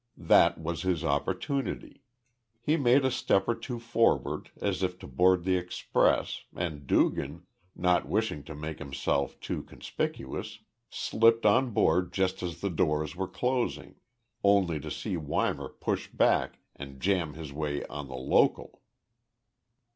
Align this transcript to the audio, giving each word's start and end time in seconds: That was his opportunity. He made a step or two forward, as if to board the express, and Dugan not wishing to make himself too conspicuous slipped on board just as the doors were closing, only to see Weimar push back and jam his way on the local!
That 0.17 0.57
was 0.57 0.81
his 0.81 1.03
opportunity. 1.05 2.01
He 2.59 2.75
made 2.75 3.05
a 3.05 3.11
step 3.11 3.47
or 3.47 3.53
two 3.53 3.77
forward, 3.77 4.49
as 4.59 4.81
if 4.81 4.97
to 4.97 5.05
board 5.07 5.43
the 5.43 5.57
express, 5.57 6.43
and 6.55 6.87
Dugan 6.87 7.45
not 7.75 8.07
wishing 8.07 8.41
to 8.45 8.55
make 8.55 8.79
himself 8.79 9.39
too 9.39 9.61
conspicuous 9.61 10.57
slipped 10.89 11.45
on 11.45 11.69
board 11.69 12.11
just 12.13 12.41
as 12.41 12.61
the 12.61 12.69
doors 12.71 13.15
were 13.15 13.27
closing, 13.27 13.93
only 14.43 14.79
to 14.79 14.89
see 14.89 15.17
Weimar 15.17 15.69
push 15.69 16.07
back 16.07 16.57
and 16.75 16.99
jam 16.99 17.35
his 17.35 17.53
way 17.53 17.85
on 17.85 18.07
the 18.07 18.15
local! 18.15 18.81